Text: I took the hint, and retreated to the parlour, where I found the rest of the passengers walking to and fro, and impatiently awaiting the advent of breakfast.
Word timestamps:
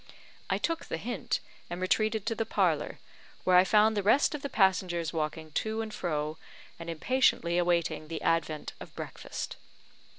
I 0.49 0.57
took 0.57 0.85
the 0.85 0.97
hint, 0.97 1.41
and 1.69 1.79
retreated 1.79 2.25
to 2.25 2.33
the 2.33 2.43
parlour, 2.43 2.97
where 3.43 3.55
I 3.55 3.63
found 3.63 3.95
the 3.95 4.01
rest 4.01 4.33
of 4.33 4.41
the 4.41 4.49
passengers 4.49 5.13
walking 5.13 5.51
to 5.51 5.81
and 5.83 5.93
fro, 5.93 6.39
and 6.79 6.89
impatiently 6.89 7.59
awaiting 7.59 8.07
the 8.07 8.23
advent 8.23 8.73
of 8.79 8.95
breakfast. 8.95 9.57